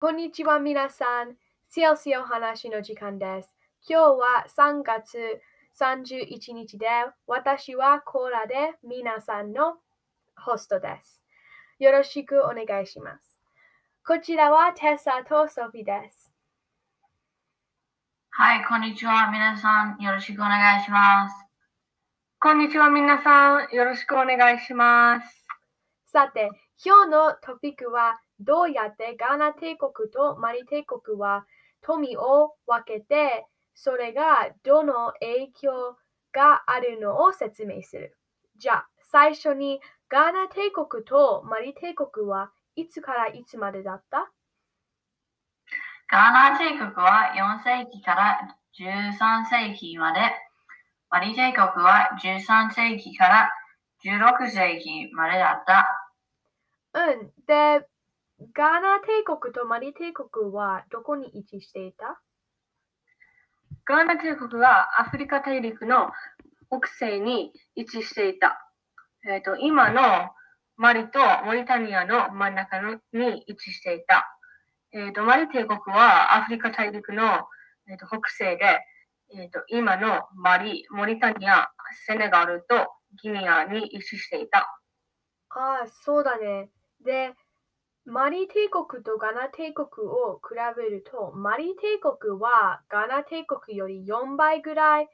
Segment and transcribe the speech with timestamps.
[0.00, 1.34] こんにちは、皆さん。
[1.68, 3.52] セルシオ話の時間です。
[3.88, 5.18] 今日は3月
[5.76, 6.86] 31日で、
[7.26, 9.74] 私はコーラで皆さんの
[10.36, 11.24] ホストです。
[11.80, 13.40] よろしくお願いします。
[14.06, 16.32] こちらはテッサとソフィーです。
[18.30, 19.32] はい、こんにちは。
[19.32, 21.34] 皆さん、よろしくお願いします。
[22.38, 23.74] こんにちは、皆さん。
[23.74, 25.44] よろしくお願いします。
[26.06, 26.50] さて、
[26.84, 31.46] 今日のトピックは、どうやってガーナ帝国とマリ帝国は
[31.80, 35.96] 富を分けて、それがどの影響
[36.32, 38.16] があるのを説明する。
[38.56, 44.30] じゃあ、最初にガーナ帝国とマリ帝国はいつからいつまでだった？
[46.10, 50.20] ガーナ帝国は4世紀から13世紀まで、
[51.10, 53.50] マリ帝国は13世紀から
[54.04, 55.86] 16世紀までだった。
[56.94, 57.32] うん。
[57.46, 57.86] で、
[58.54, 62.20] ガーナ帝国とマリ帝国はどこに位置していた？
[63.84, 66.10] ガーナ帝国はアフリカ大陸の
[66.68, 68.64] 北西に位置していた。
[69.28, 70.30] えーと今の
[70.76, 74.24] マリとモリタニアの真ん中のに位置していた。
[74.92, 77.24] えーとマリ帝国はアフリカ大陸の、
[77.88, 78.80] えーと北西で、
[79.34, 81.70] えーと今のマリ、モリタニア、
[82.06, 84.78] セネガルとギニアに位置していた。
[85.50, 86.70] ああ、そうだね。
[87.04, 87.34] で、
[88.10, 95.10] マリ帝国とガナ帝国を比べると、マリ帝国はガナ帝国より4倍ぐらい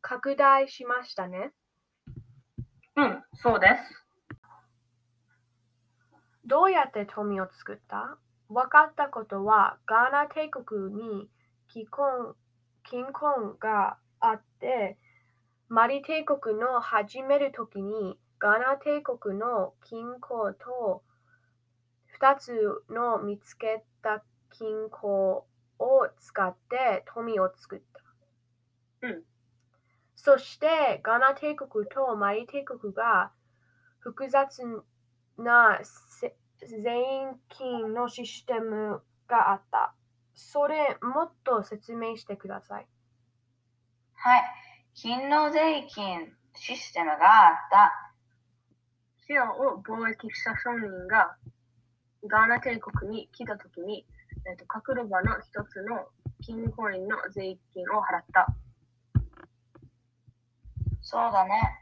[0.00, 1.50] 拡大しましたね。
[2.94, 4.06] うん、そうです。
[6.44, 8.16] どうやって富を作った？
[8.48, 11.28] 分かったことは、ガーナ帝国に
[11.66, 12.36] 貧困
[12.88, 14.98] 貧困があって、
[15.68, 21.02] マリ帝国の始めるときに、ガーナ帝国の金庫と
[22.20, 25.46] 2つの見つけた金庫
[25.78, 27.80] を使って富を作っ
[29.00, 29.06] た。
[29.06, 29.22] うん。
[30.16, 33.30] そして、ガーナ帝国とマリ帝国が
[34.00, 34.62] 複雑
[35.38, 36.34] なせ
[36.66, 39.94] 全金のシステムがあった。
[40.34, 42.86] それ、もっと説明してください。
[44.14, 44.42] はい、
[44.94, 48.12] 金の税金システムがあった。
[49.24, 51.36] シアを貿易した商人が
[52.26, 54.04] ガーナ帝国に来たときに、
[54.46, 56.06] えーと、角ロバの一つの
[56.40, 58.46] 金コインの税金を払った。
[61.00, 61.80] そうだね。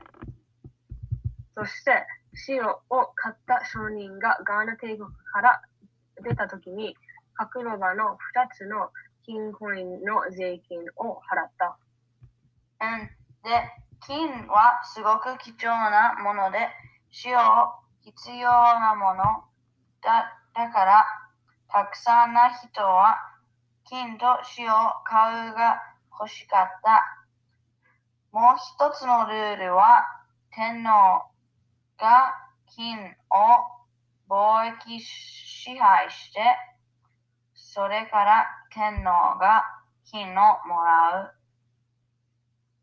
[1.55, 2.07] そして、
[2.49, 2.77] 塩を
[3.15, 5.63] 買った商人がガーナ帝国から
[6.23, 6.97] 出たときに、
[7.35, 8.91] 角ロバの二つの
[9.25, 11.79] 金コインの税金を払った。
[12.81, 13.09] うん。
[13.43, 16.69] で、金はすごく貴重なもので、
[17.25, 17.73] 塩を
[18.03, 19.45] 必要なもの
[20.07, 21.05] だだから、
[21.67, 23.19] たくさんな人は
[23.91, 24.25] 金と
[24.57, 25.83] 塩を買うが
[26.21, 27.03] 欲しかった。
[28.31, 30.05] もう一つのルールは、
[30.51, 31.27] 天皇
[31.99, 32.35] が
[32.69, 33.67] 金を
[34.29, 36.41] 貿易支配して、
[37.55, 39.65] それから天皇が
[40.05, 40.35] 金を
[40.69, 41.35] もらう。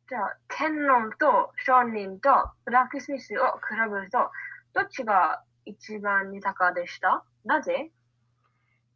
[0.09, 2.29] じゃあ、天皇と商人と
[2.65, 4.29] ブラックスミスを比べると、
[4.73, 7.23] どっちが一番豊かでした？
[7.45, 7.91] なぜ？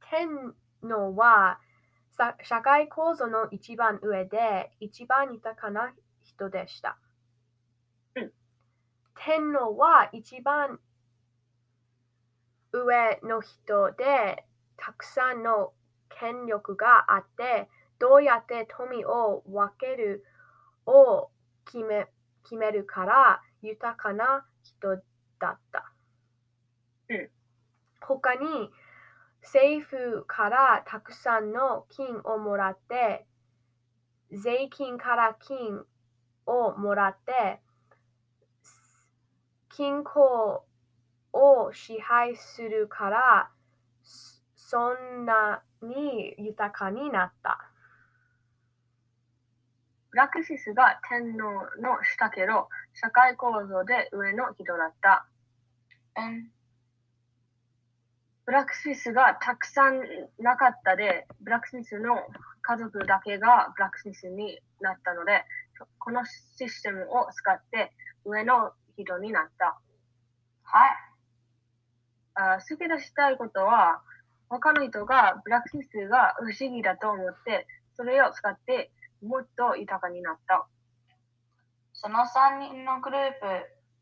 [0.10, 1.60] 天皇は
[2.12, 6.98] さ社会構造の一番上で一番豊かな人でした。
[8.16, 8.32] うん
[9.16, 10.80] 天皇は一番
[12.72, 14.46] 上の人で
[14.78, 15.74] たくさんの
[16.10, 17.68] 権力があって
[18.00, 20.24] どうやって富を分ける
[20.86, 21.30] を
[21.66, 22.08] 決め
[22.44, 24.98] 決めるから豊かな人
[25.40, 25.87] だった。
[27.10, 27.30] うん
[28.00, 28.70] 他に
[29.42, 33.26] 政府からたくさんの金をもらって、
[34.32, 35.84] 税金から金
[36.46, 37.60] をもらって、
[39.70, 40.66] 金庫
[41.34, 43.50] を支配するから、
[44.56, 47.72] そんなに豊かになった。
[50.12, 51.44] ラクシスが天皇
[51.82, 55.28] の下けど、社会構造で上の人だった。
[56.18, 56.57] うん。
[58.48, 60.00] ブラックスミスがたくさん
[60.40, 62.16] なかったで、ブラックスミスの
[62.62, 65.44] 家族だけがブラックスミスになったので、
[66.00, 67.92] このシステムを使って
[68.24, 69.78] 上の人になった。
[70.64, 70.92] はい。
[72.36, 74.02] あ好き出したいことは、
[74.48, 77.68] 他の人がブラックスミスが不思議だと思って、
[77.98, 78.92] それを使って
[79.22, 80.66] もっと豊かになった。
[81.92, 83.22] その3人のグルー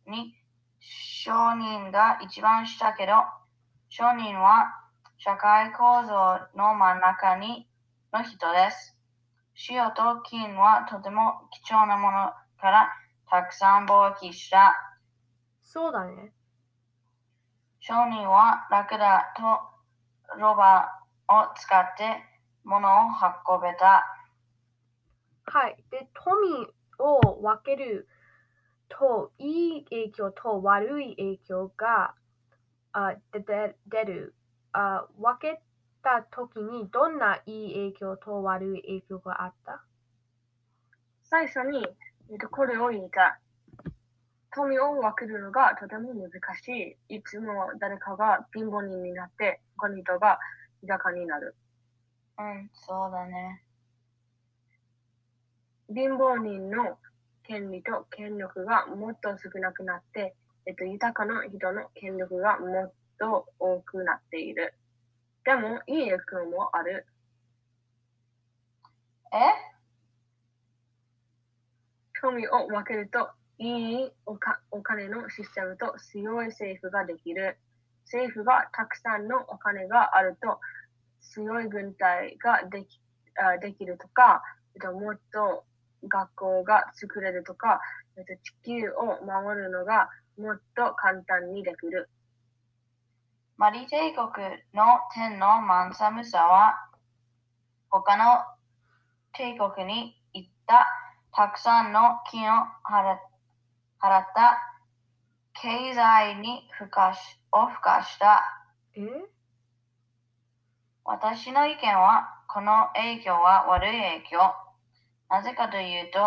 [0.05, 0.35] プに
[0.79, 3.13] 商人が一番したけど、
[3.97, 4.75] 商人は
[5.17, 6.11] 社会構造
[6.53, 7.65] の真ん中に
[8.11, 8.97] の人です。
[9.69, 12.89] 塩と金はとても貴重なものから
[13.31, 14.75] たくさん貿易した。
[15.63, 16.33] そうだね。
[17.79, 20.89] 商人はラクダとロバ
[21.29, 22.21] を使って
[22.65, 22.91] 物を
[23.47, 24.03] 運べた。
[25.45, 25.77] はい。
[25.89, 26.67] で、富
[26.99, 28.09] を分ける
[28.89, 32.13] と、いい影響と悪い影響が
[32.97, 34.35] あでで出る
[34.71, 35.05] あ。
[35.19, 35.61] 分け
[36.01, 39.83] たときにどんないい影響と悪い影響があった？
[41.23, 41.85] 最初に、
[42.31, 43.39] えっと、これを言いたい。
[44.53, 46.29] 富を分けるのがとても難
[46.63, 47.15] しい。
[47.15, 50.39] いつも誰かが貧乏人になって、他の人が
[50.81, 51.55] 豊かになる。
[52.37, 53.61] うん、そうだね。
[55.93, 56.97] 貧乏人の
[57.43, 64.73] 権利と権力がもっと少なくなって、えっと、豊かな人の権力がもっと多くなっている。
[65.43, 67.05] でも、いい影響もある。
[69.31, 69.37] え？
[72.19, 73.29] 富を分けると、
[73.59, 77.57] いいおかお金のシステムと強い政府ができる。
[78.05, 80.59] 政府がたくさんのお金があると、
[81.21, 82.99] 強い軍隊ができ
[83.37, 84.41] あできるとか、
[84.73, 85.65] えっと、もっと
[86.07, 87.79] 学校が作れるとか、
[88.17, 92.09] えっと、地球を守るのがもっと簡単にできる。
[93.57, 94.27] マリ帝国
[94.73, 94.83] の
[95.13, 96.75] 天のマンサムサは
[97.89, 98.43] 他の
[99.33, 100.87] 帝国に行った
[101.33, 101.99] たくさんの
[102.29, 102.53] 金を
[102.83, 103.17] 払
[104.01, 104.59] 払った
[105.53, 108.43] 経済に付加しを付加した。
[108.95, 109.01] え？
[111.05, 114.64] 私の意見はこの影響は悪い影響。
[115.29, 116.19] なぜかというと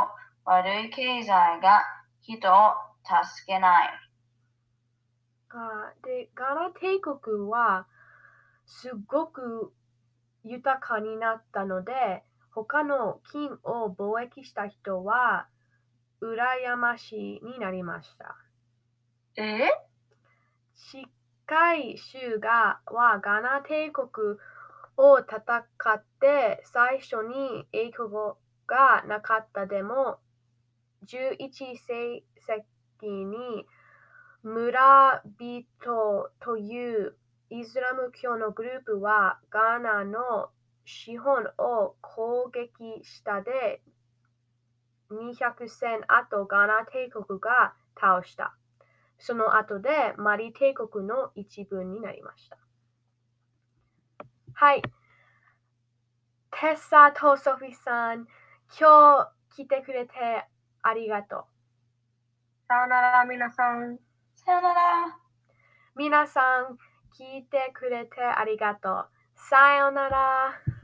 [0.44, 1.82] 悪い経済が
[2.20, 2.74] 人を
[3.04, 3.88] 助けない。
[5.50, 7.86] あで、ガラ帝国は
[8.66, 9.72] すごく
[10.44, 15.46] 豊かになったので、他の金を貿易した人は
[16.20, 18.36] 羨ましいになりました。
[19.36, 19.70] え？
[20.74, 24.08] 近い州がはガナ帝国
[24.96, 28.36] を戦って最初に影響
[28.68, 30.18] がなかったでも
[31.06, 32.22] 11世
[33.00, 33.66] 紀に
[34.42, 35.64] 村人
[36.40, 37.16] という
[37.50, 40.50] イスラム教のグループはガーナの
[40.84, 43.82] 資本を攻撃したで
[45.10, 48.54] 200戦後ガーナ帝国が倒した。
[49.18, 52.58] その後でマリ帝国の一部になりました。
[54.54, 54.82] はい。
[54.82, 58.26] テッサとソフィさん、
[58.76, 59.24] 今
[59.56, 60.12] 日来てくれて
[60.82, 61.44] ありがとう。
[62.68, 63.98] さよなら、皆さん。
[64.34, 65.18] さよなら。
[65.96, 66.76] 皆さん、
[67.18, 69.08] 聞いてくれてありがとう。
[69.34, 70.77] さよなら。